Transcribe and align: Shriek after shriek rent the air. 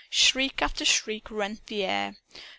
Shriek 0.09 0.63
after 0.63 0.83
shriek 0.83 1.29
rent 1.29 1.67
the 1.67 1.83
air. 1.83 2.15